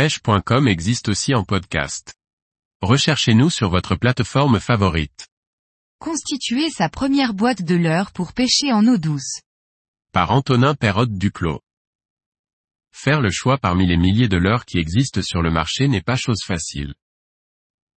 [0.00, 2.14] pêche.com existe aussi en podcast.
[2.80, 5.28] Recherchez-nous sur votre plateforme favorite.
[5.98, 9.42] Constituer sa première boîte de leurre pour pêcher en eau douce.
[10.10, 11.60] Par Antonin Perrotte Duclos.
[12.92, 16.16] Faire le choix parmi les milliers de leurres qui existent sur le marché n'est pas
[16.16, 16.94] chose facile.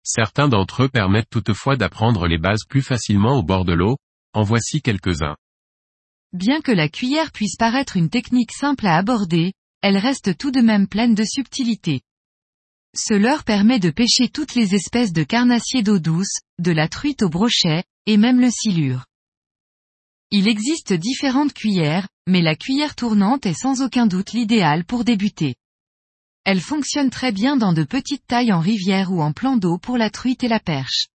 [0.03, 3.95] Certains d'entre eux permettent toutefois d'apprendre les bases plus facilement au bord de l'eau,
[4.33, 5.37] en voici quelques-uns.
[6.33, 9.53] Bien que la cuillère puisse paraître une technique simple à aborder,
[9.83, 12.01] elle reste tout de même pleine de subtilité.
[12.95, 17.21] Ce leurre permet de pêcher toutes les espèces de carnassiers d'eau douce, de la truite
[17.21, 19.05] au brochet, et même le silure.
[20.31, 25.55] Il existe différentes cuillères, mais la cuillère tournante est sans aucun doute l'idéal pour débuter.
[26.45, 29.97] Elle fonctionne très bien dans de petites tailles en rivière ou en plan d'eau pour
[29.97, 31.07] la truite et la perche.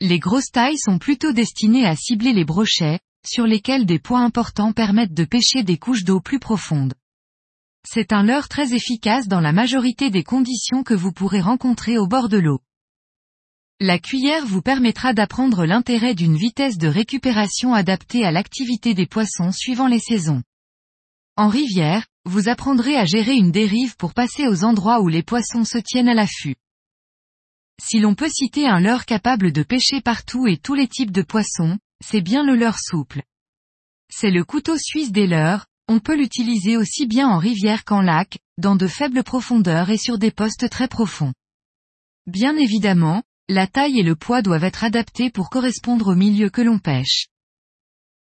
[0.00, 4.72] Les grosses tailles sont plutôt destinées à cibler les brochets, sur lesquels des poids importants
[4.72, 6.94] permettent de pêcher des couches d'eau plus profondes.
[7.84, 12.06] C'est un leurre très efficace dans la majorité des conditions que vous pourrez rencontrer au
[12.06, 12.60] bord de l'eau.
[13.80, 19.50] La cuillère vous permettra d'apprendre l'intérêt d'une vitesse de récupération adaptée à l'activité des poissons
[19.50, 20.42] suivant les saisons.
[21.36, 25.64] En rivière, vous apprendrez à gérer une dérive pour passer aux endroits où les poissons
[25.64, 26.54] se tiennent à l'affût.
[27.82, 31.22] Si l'on peut citer un leurre capable de pêcher partout et tous les types de
[31.22, 33.22] poissons, c'est bien le leurre souple.
[34.08, 38.38] C'est le couteau suisse des leurres, on peut l'utiliser aussi bien en rivière qu'en lac,
[38.58, 41.32] dans de faibles profondeurs et sur des postes très profonds.
[42.26, 46.62] Bien évidemment, la taille et le poids doivent être adaptés pour correspondre au milieu que
[46.62, 47.26] l'on pêche.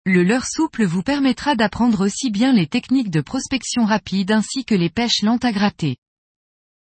[0.05, 4.75] Le leurre souple vous permettra d'apprendre aussi bien les techniques de prospection rapide ainsi que
[4.75, 5.97] les pêches lentes à gratter.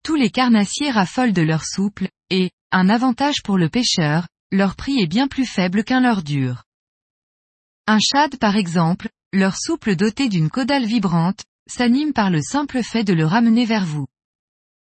[0.04, 5.00] Tous les carnassiers raffolent de leur souple, et, un avantage pour le pêcheur, leur prix
[5.00, 6.64] est bien plus faible qu'un leurre dur.
[7.86, 13.04] Un shad par exemple, leur souple doté d'une caudale vibrante, s'anime par le simple fait
[13.04, 14.08] de le ramener vers vous.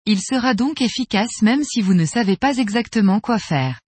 [0.07, 3.81] Il sera donc efficace même si vous ne savez pas exactement quoi faire.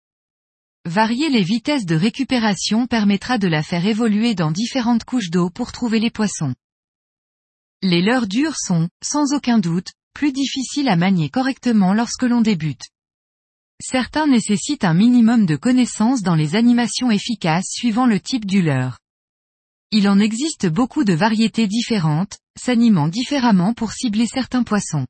[0.86, 5.72] Varier les vitesses de récupération permettra de la faire évoluer dans différentes couches d'eau pour
[5.72, 6.54] trouver les poissons.
[7.82, 12.82] Les leurres durs sont, sans aucun doute, plus difficiles à manier correctement lorsque l'on débute.
[13.80, 18.98] Certains nécessitent un minimum de connaissances dans les animations efficaces suivant le type du leurre.
[19.92, 25.04] Il en existe beaucoup de variétés différentes, s'animant différemment pour cibler certains poissons.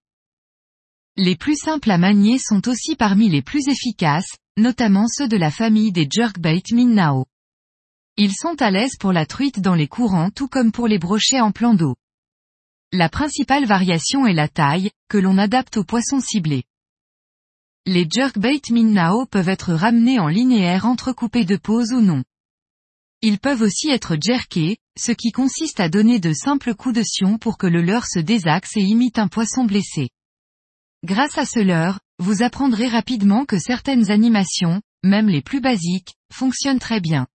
[1.19, 5.51] Les plus simples à manier sont aussi parmi les plus efficaces, notamment ceux de la
[5.51, 7.27] famille des jerkbait Minnao.
[8.17, 11.41] Ils sont à l'aise pour la truite dans les courants tout comme pour les brochets
[11.41, 11.97] en plan d'eau.
[12.91, 16.65] La principale variation est la taille, que l'on adapte aux poissons ciblés.
[17.85, 22.25] Les jerkbait Minnao peuvent être ramenés en linéaire entrecoupés de pause ou non.
[23.22, 27.36] Ils peuvent aussi être jerkés, ce qui consiste à donner de simples coups de sion
[27.36, 30.08] pour que le leurre se désaxe et imite un poisson blessé.
[31.04, 36.78] Grâce à ce leurre, vous apprendrez rapidement que certaines animations, même les plus basiques, fonctionnent
[36.78, 37.26] très bien.